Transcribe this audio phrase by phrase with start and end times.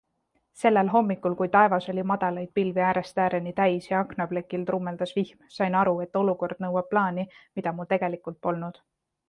[0.59, 5.79] Sellel hommikul, kui taevas oli madalaid pilvi äärest ääreni täis ja aknaplekil trummeldas vihm, sain
[5.85, 7.29] aru, et olukord nõuab plaani,
[7.61, 8.85] mida mul tegelikult polnud.